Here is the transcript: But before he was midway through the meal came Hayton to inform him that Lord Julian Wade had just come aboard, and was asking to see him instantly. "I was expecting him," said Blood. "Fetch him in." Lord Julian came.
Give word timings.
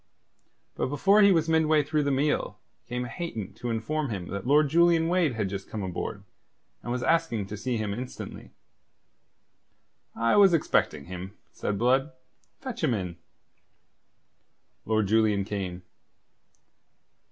But 0.73 0.87
before 0.87 1.21
he 1.21 1.31
was 1.31 1.47
midway 1.47 1.83
through 1.83 2.01
the 2.05 2.09
meal 2.11 2.57
came 2.87 3.03
Hayton 3.05 3.53
to 3.53 3.69
inform 3.69 4.09
him 4.09 4.29
that 4.29 4.47
Lord 4.47 4.67
Julian 4.67 5.09
Wade 5.09 5.33
had 5.35 5.47
just 5.47 5.69
come 5.69 5.83
aboard, 5.83 6.23
and 6.81 6.91
was 6.91 7.03
asking 7.03 7.45
to 7.45 7.55
see 7.55 7.77
him 7.77 7.93
instantly. 7.93 8.49
"I 10.15 10.37
was 10.37 10.55
expecting 10.55 11.05
him," 11.05 11.37
said 11.51 11.77
Blood. 11.77 12.11
"Fetch 12.61 12.83
him 12.83 12.95
in." 12.95 13.17
Lord 14.85 15.05
Julian 15.05 15.43
came. 15.45 15.83